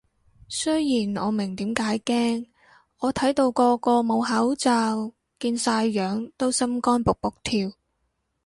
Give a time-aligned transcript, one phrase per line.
[0.49, 0.73] 雖
[1.05, 2.47] 然我明點解驚，
[3.01, 7.71] 我睇到個個冇口罩見晒樣都心肝卜卜跳